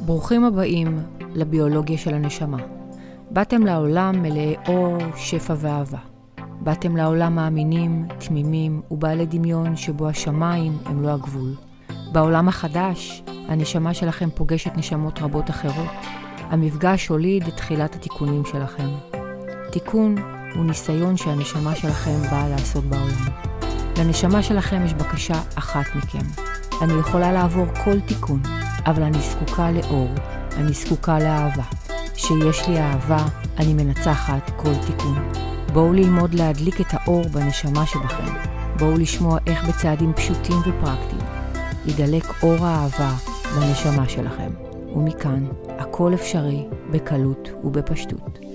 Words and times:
ברוכים 0.00 0.44
הבאים 0.44 1.02
לביולוגיה 1.34 1.98
של 1.98 2.14
הנשמה. 2.14 2.58
באתם 3.30 3.66
לעולם 3.66 4.22
מלאי 4.22 4.56
אור, 4.68 4.98
שפע 5.16 5.54
ואהבה. 5.58 5.98
באתם 6.60 6.96
לעולם 6.96 7.34
מאמינים, 7.34 8.06
תמימים 8.18 8.82
ובעלי 8.90 9.26
דמיון 9.26 9.76
שבו 9.76 10.08
השמיים 10.08 10.78
הם 10.86 11.02
לא 11.02 11.08
הגבול. 11.08 11.54
בעולם 12.12 12.48
החדש, 12.48 13.22
הנשמה 13.48 13.94
שלכם 13.94 14.28
פוגשת 14.34 14.76
נשמות 14.76 15.22
רבות 15.22 15.50
אחרות. 15.50 15.90
המפגש 16.38 17.08
הוליד 17.08 17.46
את 17.48 17.56
תחילת 17.56 17.94
התיקונים 17.94 18.42
שלכם. 18.44 18.88
תיקון 19.72 20.14
הוא 20.54 20.64
ניסיון 20.64 21.16
שהנשמה 21.16 21.74
שלכם 21.74 22.22
באה 22.30 22.48
לעשות 22.48 22.84
בעולם. 22.84 23.28
לנשמה 23.98 24.42
שלכם 24.42 24.84
יש 24.84 24.94
בקשה 24.94 25.40
אחת 25.54 25.84
מכם. 25.96 26.42
אני 26.82 26.92
יכולה 26.92 27.32
לעבור 27.32 27.66
כל 27.84 28.00
תיקון, 28.00 28.40
אבל 28.86 29.02
אני 29.02 29.18
זקוקה 29.18 29.70
לאור, 29.70 30.08
אני 30.56 30.72
זקוקה 30.72 31.18
לאהבה. 31.18 31.62
כשיש 32.14 32.68
לי 32.68 32.80
אהבה, 32.80 33.24
אני 33.58 33.74
מנצחת 33.74 34.50
כל 34.56 34.72
תיקון. 34.86 35.30
בואו 35.72 35.92
ללמוד 35.92 36.34
להדליק 36.34 36.80
את 36.80 36.86
האור 36.90 37.24
בנשמה 37.28 37.86
שבכם. 37.86 38.32
בואו 38.78 38.98
לשמוע 38.98 39.38
איך 39.46 39.68
בצעדים 39.68 40.12
פשוטים 40.12 40.56
ופרקטיים 40.58 41.22
ידלק 41.86 42.42
אור 42.42 42.66
האהבה 42.66 43.14
בנשמה 43.56 44.08
שלכם. 44.08 44.50
ומכאן, 44.96 45.46
הכל 45.78 46.14
אפשרי 46.14 46.66
בקלות 46.90 47.48
ובפשטות. 47.64 48.45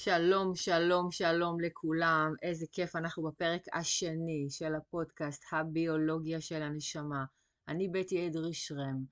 שלום, 0.00 0.54
שלום, 0.54 1.10
שלום 1.10 1.60
לכולם. 1.60 2.32
איזה 2.42 2.66
כיף, 2.72 2.96
אנחנו 2.96 3.22
בפרק 3.22 3.62
השני 3.72 4.46
של 4.50 4.74
הפודקאסט 4.74 5.42
הביולוגיה 5.52 6.40
של 6.40 6.62
הנשמה. 6.62 7.24
אני 7.68 7.88
בטי 7.88 8.28
אדרי 8.28 8.54
שרם, 8.54 9.04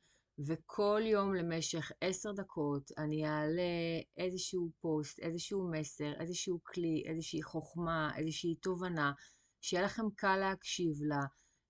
וכל 0.47 1.01
יום 1.05 1.35
למשך 1.35 1.93
עשר 2.01 2.33
דקות 2.33 2.91
אני 2.99 3.27
אעלה 3.27 4.01
איזשהו 4.17 4.71
פוסט, 4.81 5.19
איזשהו 5.19 5.71
מסר, 5.71 6.13
איזשהו 6.21 6.61
כלי, 6.65 7.03
איזושהי 7.07 7.43
חוכמה, 7.43 8.11
איזושהי 8.17 8.55
תובנה, 8.55 9.13
שיהיה 9.61 9.85
לכם 9.85 10.11
קל 10.17 10.37
להקשיב 10.37 10.93
לה, 11.09 11.23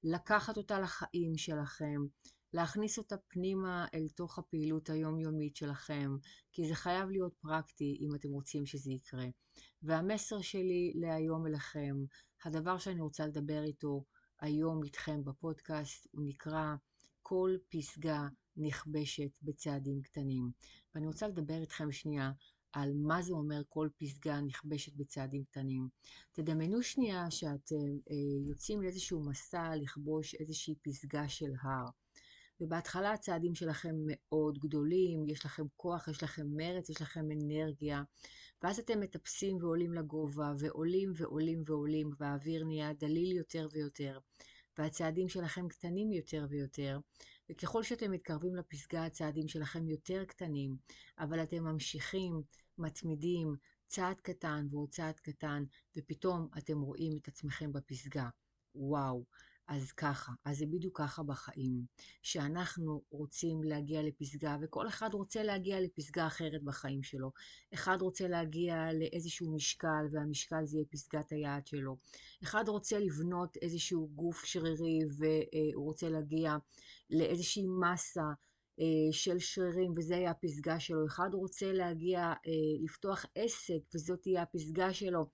לקחת 0.05 0.57
אותה 0.57 0.81
לחיים 0.81 1.37
שלכם. 1.37 2.01
להכניס 2.53 2.99
אותה 2.99 3.17
פנימה 3.29 3.87
אל 3.95 4.09
תוך 4.15 4.39
הפעילות 4.39 4.91
היומיומית 4.91 5.57
שלכם, 5.57 6.17
כי 6.53 6.69
זה 6.69 6.75
חייב 6.75 7.09
להיות 7.09 7.35
פרקטי 7.41 7.99
אם 8.01 8.15
אתם 8.15 8.29
רוצים 8.29 8.67
שזה 8.67 8.93
יקרה. 8.93 9.27
והמסר 9.83 10.41
שלי 10.41 10.93
להיום 10.95 11.47
אליכם, 11.47 11.97
הדבר 12.45 12.79
שאני 12.79 13.01
רוצה 13.01 13.27
לדבר 13.27 13.63
איתו 13.65 14.05
היום 14.41 14.85
איתכם 14.85 15.25
בפודקאסט, 15.25 16.07
הוא 16.11 16.23
נקרא 16.25 16.75
כל 17.23 17.57
פסגה 17.69 18.29
נכבשת 18.57 19.31
בצעדים 19.43 20.03
קטנים. 20.03 20.51
ואני 20.95 21.07
רוצה 21.07 21.29
לדבר 21.29 21.61
איתכם 21.61 21.93
שנייה 21.93 22.33
על 22.73 22.93
מה 22.95 23.23
זה 23.23 23.33
אומר 23.33 23.63
כל 23.69 23.89
פסגה 23.99 24.41
נכבשת 24.41 24.93
בצעדים 24.97 25.45
קטנים. 25.45 25.89
תדמיינו 26.33 26.83
שנייה 26.83 27.31
שאתם 27.31 27.99
אה, 28.11 28.49
יוצאים 28.49 28.83
לאיזשהו 28.83 29.25
מסע 29.25 29.77
לכבוש 29.77 30.35
איזושהי 30.35 30.75
פסגה 30.83 31.29
של 31.29 31.53
הר. 31.63 31.87
ובהתחלה 32.61 33.13
הצעדים 33.13 33.55
שלכם 33.55 33.95
מאוד 34.07 34.59
גדולים, 34.59 35.29
יש 35.29 35.45
לכם 35.45 35.63
כוח, 35.77 36.09
יש 36.09 36.23
לכם 36.23 36.47
מרץ, 36.57 36.91
יש 36.91 37.03
לכם 37.03 37.27
אנרגיה, 37.33 38.03
ואז 38.63 38.79
אתם 38.79 39.01
מטפסים 39.01 39.57
ועולים 39.57 39.93
לגובה, 39.93 40.53
ועולים 40.59 41.13
ועולים 41.17 41.63
ועולים, 41.67 42.11
והאוויר 42.19 42.65
נהיה 42.65 42.93
דליל 42.93 43.37
יותר 43.37 43.69
ויותר, 43.73 44.19
והצעדים 44.79 45.29
שלכם 45.29 45.69
קטנים 45.69 46.13
יותר 46.13 46.47
ויותר, 46.51 46.99
וככל 47.51 47.83
שאתם 47.83 48.11
מתקרבים 48.11 48.57
לפסגה 48.57 49.05
הצעדים 49.05 49.49
שלכם 49.49 49.89
יותר 49.89 50.25
קטנים, 50.25 50.77
אבל 51.19 51.43
אתם 51.43 51.65
ממשיכים, 51.65 52.43
מתמידים, 52.79 53.57
צעד 53.87 54.21
קטן 54.21 54.67
ועוד 54.71 54.91
צעד 54.91 55.21
קטן, 55.21 55.65
ופתאום 55.97 56.49
אתם 56.59 56.81
רואים 56.81 57.17
את 57.23 57.29
עצמכם 57.29 57.73
בפסגה. 57.73 58.29
וואו. 58.75 59.25
אז 59.69 59.93
ככה, 59.93 60.33
אז 60.45 60.59
זה 60.59 60.67
בדיוק 60.67 60.99
ככה 60.99 61.23
בחיים, 61.23 61.85
שאנחנו 62.23 63.03
רוצים 63.11 63.63
להגיע 63.63 64.03
לפסגה, 64.03 64.57
וכל 64.63 64.89
אחד 64.89 65.15
רוצה 65.15 65.43
להגיע 65.43 65.81
לפסגה 65.81 66.27
אחרת 66.27 66.63
בחיים 66.63 67.03
שלו. 67.03 67.31
אחד 67.75 67.97
רוצה 68.01 68.29
להגיע 68.29 68.93
לאיזשהו 68.93 69.55
משקל, 69.55 70.07
והמשקל 70.13 70.65
זה 70.65 70.77
יהיה 70.77 70.87
פסגת 70.91 71.33
היעד 71.33 71.67
שלו. 71.67 71.97
אחד 72.43 72.69
רוצה 72.69 72.99
לבנות 72.99 73.57
איזשהו 73.63 74.09
גוף 74.15 74.45
שרירי, 74.45 74.99
והוא 75.19 75.85
רוצה 75.85 76.09
להגיע 76.09 76.57
לאיזושהי 77.11 77.65
מסה. 77.81 78.27
אה, 78.81 79.13
של 79.13 79.39
שרירים, 79.39 79.93
וזה 79.97 80.15
יהיה 80.15 80.31
הפסגה 80.31 80.81
שלו. 80.81 81.07
אחד 81.07 81.29
רוצה 81.33 81.73
להגיע, 81.73 82.21
אה, 82.21 82.35
לפתוח 82.85 83.27
עסק, 83.35 83.95
וזאת 83.95 84.23
תהיה 84.23 84.43
הפסגה 84.43 84.93
שלו. 84.93 85.27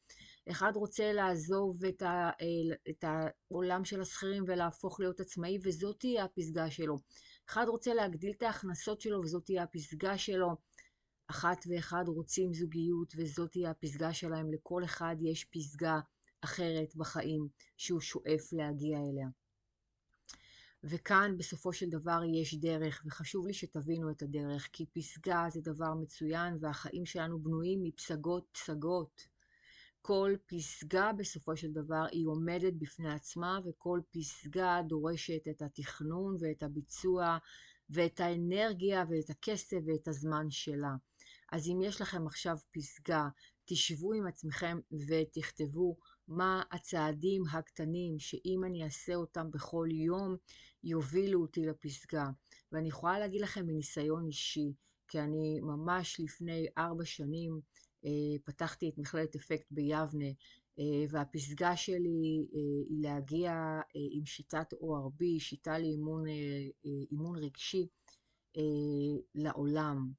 אחד 0.51 0.73
רוצה 0.75 1.13
לעזוב 1.13 1.85
את, 1.85 2.03
ה, 2.03 2.31
אה, 2.41 2.77
את 2.91 3.05
העולם 3.05 3.85
של 3.85 4.01
השכירים 4.01 4.45
ולהפוך 4.47 5.01
להיות 5.01 5.21
עצמאי, 5.21 5.59
וזאת 5.65 6.01
תהיה 6.01 6.25
הפסגה 6.25 6.71
שלו. 6.71 6.99
אחד 7.49 7.65
רוצה 7.69 7.95
להגדיל 7.95 8.33
את 8.39 8.43
ההכנסות 8.43 9.01
שלו, 9.01 9.21
וזאת 9.21 9.45
תהיה 9.45 9.63
הפסגה 9.63 10.19
שלו. 10.19 10.57
אחת 11.27 11.65
ואחד 11.69 12.05
רוצים 12.07 12.55
זוגיות, 12.55 13.13
וזאת 13.17 13.51
תהיה 13.51 13.71
הפסגה 13.71 14.13
שלהם. 14.13 14.53
לכל 14.53 14.85
אחד 14.85 15.17
יש 15.21 15.45
פסגה 15.45 16.01
אחרת 16.41 16.97
בחיים 16.97 17.49
שהוא 17.77 18.01
שואף 18.01 18.53
להגיע 18.53 18.99
אליה. 18.99 19.29
וכאן 20.85 21.37
בסופו 21.39 21.73
של 21.73 21.91
דבר 21.91 22.21
יש 22.41 22.55
דרך, 22.55 23.03
וחשוב 23.07 23.47
לי 23.47 23.55
שתבינו 23.55 24.11
את 24.11 24.23
הדרך, 24.23 24.69
כי 24.73 24.87
פסגה 24.93 25.47
זה 25.53 25.61
דבר 25.61 25.95
מצוין, 25.95 26.57
והחיים 26.61 27.07
שלנו 27.07 27.39
בנויים 27.39 27.83
מפסגות 27.83 28.45
פסגות. 28.53 29.32
כל 30.03 30.35
פסגה 30.47 31.13
בסופו 31.13 31.57
של 31.57 31.73
דבר 31.73 32.05
היא 32.11 32.27
עומדת 32.27 32.73
בפני 32.73 33.13
עצמה, 33.13 33.61
וכל 33.65 34.01
פסגה 34.11 34.81
דורשת 34.89 35.49
את 35.51 35.63
התכנון 35.63 36.37
ואת 36.41 36.63
הביצוע 36.63 37.39
ואת 37.91 38.21
האנרגיה 38.21 39.05
ואת 39.09 39.31
הכסף 39.31 39.79
ואת 39.87 40.09
הזמן 40.09 40.51
שלה. 40.51 40.95
אז 41.53 41.69
אם 41.69 41.83
יש 41.83 42.01
לכם 42.01 42.27
עכשיו 42.27 42.57
פסגה, 42.71 43.29
תשבו 43.65 44.13
עם 44.13 44.27
עצמכם 44.27 44.79
ותכתבו 45.09 45.97
מה 46.29 46.63
הצעדים 46.71 47.43
הקטנים 47.53 48.19
שאם 48.19 48.65
אני 48.67 48.85
אעשה 48.85 49.15
אותם 49.15 49.51
בכל 49.51 49.89
יום, 49.91 50.37
יובילו 50.85 51.41
אותי 51.41 51.67
לפסגה. 51.67 52.31
ואני 52.73 52.89
יכולה 52.89 53.19
להגיד 53.19 53.41
לכם 53.41 53.67
מניסיון 53.67 54.27
אישי, 54.27 54.73
כי 55.09 55.21
אני 55.21 55.61
ממש 55.61 56.21
לפני 56.21 56.67
ארבע 56.79 57.05
שנים 57.05 57.61
פתחתי 58.45 58.89
את 58.89 58.99
מכללת 58.99 59.37
אפקט 59.37 59.67
ביבנה, 59.71 60.29
אה, 60.79 61.05
והפסגה 61.09 61.77
שלי 61.77 62.49
אה, 62.55 62.61
היא 62.89 63.03
להגיע 63.03 63.81
עם 63.95 64.27
שיטת 64.27 64.75
ORB, 64.75 65.25
שיטה 65.39 65.79
לאימון 65.79 66.25
רגשי, 67.37 67.87
לעולם. 69.35 70.13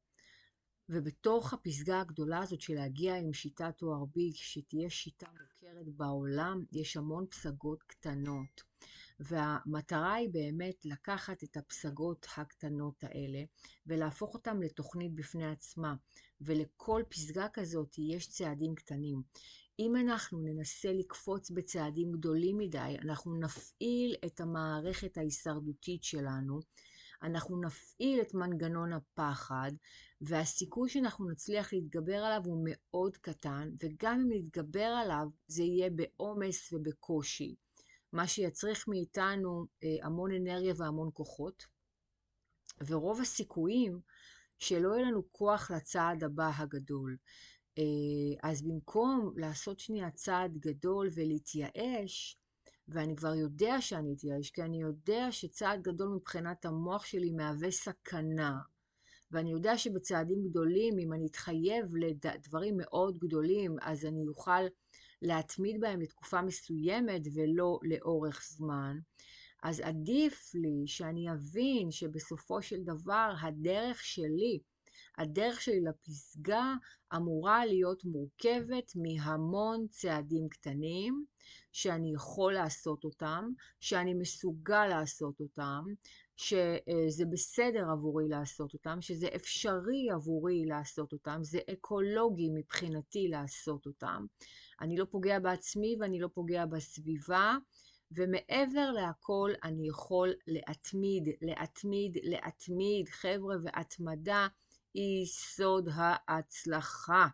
ובתוך 0.89 1.53
הפסגה 1.53 2.01
הגדולה 2.01 2.39
הזאת 2.39 2.61
של 2.61 2.73
להגיע 2.73 3.15
עם 3.15 3.33
שיטת 3.33 3.83
ORB, 3.83 4.19
שתהיה 4.33 4.89
שיטה 4.89 5.27
מוכרת 5.31 5.87
בעולם, 5.87 6.63
יש 6.71 6.97
המון 6.97 7.25
פסגות 7.27 7.83
קטנות. 7.83 8.63
והמטרה 9.23 10.13
היא 10.13 10.29
באמת 10.29 10.85
לקחת 10.85 11.43
את 11.43 11.57
הפסגות 11.57 12.27
הקטנות 12.37 13.03
האלה 13.03 13.43
ולהפוך 13.87 14.33
אותן 14.33 14.59
לתוכנית 14.59 15.15
בפני 15.15 15.51
עצמה, 15.51 15.95
ולכל 16.41 17.03
פסגה 17.09 17.47
כזאת 17.53 17.95
יש 17.97 18.29
צעדים 18.29 18.75
קטנים. 18.75 19.21
אם 19.79 19.95
אנחנו 19.95 20.39
ננסה 20.39 20.93
לקפוץ 20.93 21.51
בצעדים 21.51 22.11
גדולים 22.11 22.57
מדי, 22.57 22.95
אנחנו 23.01 23.39
נפעיל 23.39 24.15
את 24.25 24.41
המערכת 24.41 25.17
ההישרדותית 25.17 26.03
שלנו, 26.03 26.59
אנחנו 27.23 27.61
נפעיל 27.61 28.21
את 28.21 28.33
מנגנון 28.33 28.93
הפחד, 28.93 29.71
והסיכוי 30.21 30.89
שאנחנו 30.89 31.29
נצליח 31.29 31.73
להתגבר 31.73 32.17
עליו 32.17 32.41
הוא 32.45 32.65
מאוד 32.65 33.17
קטן, 33.17 33.69
וגם 33.83 34.19
אם 34.19 34.29
נתגבר 34.29 34.93
עליו, 35.03 35.27
זה 35.47 35.63
יהיה 35.63 35.89
בעומס 35.89 36.73
ובקושי. 36.73 37.55
מה 38.13 38.27
שיצריך 38.27 38.87
מאיתנו 38.87 39.65
אה, 39.83 40.05
המון 40.05 40.31
אנרגיה 40.31 40.73
והמון 40.77 41.09
כוחות, 41.13 41.65
ורוב 42.87 43.21
הסיכויים 43.21 43.99
שלא 44.59 44.93
יהיה 44.93 45.05
לנו 45.07 45.23
כוח 45.31 45.71
לצעד 45.71 46.23
הבא 46.23 46.51
הגדול. 46.57 47.17
אה, 47.77 48.49
אז 48.49 48.61
במקום 48.61 49.33
לעשות 49.37 49.79
שנייה 49.79 50.11
צעד 50.11 50.57
גדול 50.57 51.09
ולהתייאש, 51.15 52.37
ואני 52.87 53.15
כבר 53.15 53.35
יודע 53.35 53.81
שאני 53.81 54.13
אתייאש, 54.13 54.51
כי 54.51 54.61
אני 54.61 54.81
יודע 54.81 55.31
שצעד 55.31 55.81
גדול 55.81 56.07
מבחינת 56.15 56.65
המוח 56.65 57.05
שלי 57.05 57.31
מהווה 57.31 57.71
סכנה, 57.71 58.57
ואני 59.31 59.51
יודע 59.51 59.77
שבצעדים 59.77 60.43
גדולים, 60.49 60.99
אם 60.99 61.13
אני 61.13 61.27
אתחייב 61.27 61.95
לדברים 61.95 62.75
מאוד 62.77 63.17
גדולים, 63.17 63.75
אז 63.81 64.05
אני 64.05 64.27
אוכל 64.27 64.61
להתמיד 65.23 65.79
בהם 65.79 66.01
לתקופה 66.01 66.41
מסוימת 66.41 67.21
ולא 67.33 67.79
לאורך 67.83 68.41
זמן. 68.49 68.97
אז 69.63 69.79
עדיף 69.79 70.51
לי 70.53 70.87
שאני 70.87 71.31
אבין 71.31 71.91
שבסופו 71.91 72.61
של 72.61 72.83
דבר 72.83 73.33
הדרך 73.41 74.03
שלי, 74.03 74.59
הדרך 75.17 75.61
שלי 75.61 75.81
לפסגה 75.81 76.73
אמורה 77.15 77.65
להיות 77.65 78.05
מורכבת 78.05 78.91
מהמון 78.95 79.87
צעדים 79.89 80.49
קטנים, 80.49 81.25
שאני 81.71 82.13
יכול 82.13 82.53
לעשות 82.53 83.03
אותם, 83.03 83.49
שאני 83.79 84.13
מסוגל 84.13 84.87
לעשות 84.87 85.39
אותם, 85.39 85.83
שזה 86.37 87.25
בסדר 87.31 87.89
עבורי 87.91 88.27
לעשות 88.27 88.73
אותם, 88.73 89.01
שזה 89.01 89.27
אפשרי 89.35 90.09
עבורי 90.13 90.65
לעשות 90.65 91.13
אותם, 91.13 91.39
זה 91.43 91.59
אקולוגי 91.73 92.49
מבחינתי 92.53 93.27
לעשות 93.27 93.85
אותם. 93.85 94.25
אני 94.81 94.97
לא 94.97 95.05
פוגע 95.11 95.39
בעצמי 95.39 95.95
ואני 95.99 96.19
לא 96.19 96.27
פוגע 96.33 96.65
בסביבה, 96.65 97.55
ומעבר 98.11 98.91
להכל 98.91 99.51
אני 99.63 99.87
יכול 99.87 100.33
להתמיד, 100.47 101.23
להתמיד, 101.41 102.17
להתמיד. 102.23 103.09
חבר'ה, 103.09 103.55
והתמדה 103.63 104.47
היא 104.93 105.25
סוד 105.25 105.89
ההצלחה. 105.93 107.27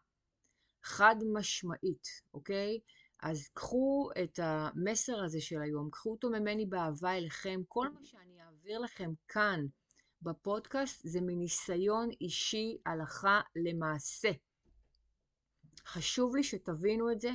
חד 0.84 1.16
משמעית, 1.34 2.08
אוקיי? 2.34 2.80
אז 3.22 3.48
קחו 3.54 4.10
את 4.24 4.40
המסר 4.44 5.24
הזה 5.24 5.42
של 5.42 5.62
היום, 5.62 5.90
קחו 5.90 6.12
אותו 6.12 6.30
ממני 6.30 6.66
באהבה 6.66 7.18
אליכם. 7.18 7.62
כל 7.68 7.90
מה 7.90 8.04
שאני 8.04 8.42
אעביר 8.42 8.80
לכם 8.80 9.12
כאן 9.28 9.66
בפודקאסט 10.22 11.02
זה 11.04 11.20
מניסיון 11.22 12.10
אישי 12.22 12.78
הלכה 12.86 13.42
למעשה. 13.56 14.30
חשוב 15.86 16.36
לי 16.36 16.44
שתבינו 16.44 17.12
את 17.12 17.22
זה, 17.22 17.32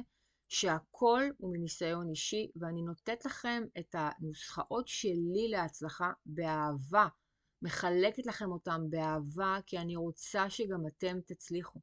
שהכל 0.48 1.22
הוא 1.38 1.52
מניסיון 1.52 2.08
אישי, 2.10 2.50
ואני 2.56 2.82
נותנת 2.82 3.24
לכם 3.24 3.62
את 3.78 3.94
הנוסחאות 3.98 4.88
שלי 4.88 5.48
להצלחה 5.48 6.12
באהבה. 6.26 7.08
מחלקת 7.62 8.26
לכם 8.26 8.52
אותם 8.52 8.80
באהבה, 8.90 9.58
כי 9.66 9.78
אני 9.78 9.96
רוצה 9.96 10.50
שגם 10.50 10.86
אתם 10.86 11.20
תצליחו. 11.26 11.80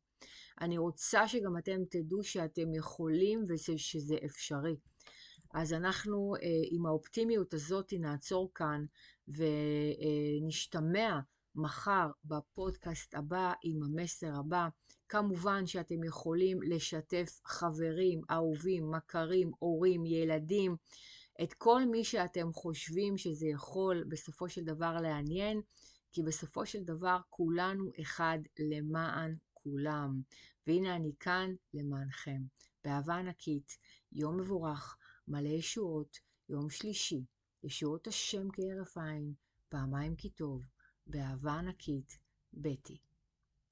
אני 0.62 0.78
רוצה 0.78 1.28
שגם 1.28 1.58
אתם 1.58 1.82
תדעו 1.90 2.24
שאתם 2.24 2.74
יכולים 2.74 3.46
ושזה 3.48 4.16
אפשרי. 4.26 4.76
אז 5.54 5.74
אנחנו 5.74 6.36
אה, 6.36 6.48
עם 6.72 6.86
האופטימיות 6.86 7.54
הזאת 7.54 7.94
נעצור 8.00 8.52
כאן 8.56 8.86
ונשתמע 9.28 11.20
מחר 11.56 12.08
בפודקאסט 12.26 13.16
הבא 13.16 13.54
עם 13.64 13.84
המסר 13.84 14.36
הבא. 14.40 14.68
כמובן 15.10 15.66
שאתם 15.66 16.04
יכולים 16.04 16.62
לשתף 16.62 17.40
חברים, 17.46 18.22
אהובים, 18.32 18.92
מכרים, 18.92 19.52
הורים, 19.60 20.06
ילדים, 20.06 20.76
את 21.44 21.54
כל 21.54 21.86
מי 21.86 22.04
שאתם 22.04 22.54
חושבים 22.54 23.18
שזה 23.18 23.48
יכול 23.48 24.04
בסופו 24.08 24.50
של 24.50 24.64
דבר 24.64 24.98
לעניין, 25.02 25.62
כי 26.12 26.24
בסופו 26.24 26.66
של 26.66 26.84
דבר 26.84 27.18
כולנו 27.30 27.92
אחד 28.02 28.40
למען 28.60 29.36
כולם. 29.64 30.22
והנה 30.68 30.96
אני 30.96 31.12
כאן 31.20 31.56
למענכם. 31.74 32.42
באהבה 32.84 33.16
ענקית, 33.16 33.78
יום 34.12 34.38
מבורך, 34.38 34.98
מלא 35.28 35.50
ישועות, 35.50 36.20
יום 36.50 36.70
שלישי, 36.70 37.26
ישועות 37.64 38.08
השם 38.08 38.48
כהרף 38.52 38.98
עין, 38.98 39.34
פעמיים 39.70 40.16
כי 40.16 40.30
טוב, 40.30 40.66
באהבה 41.08 41.54
ענקית, 41.54 42.20
בטי. 42.54 42.98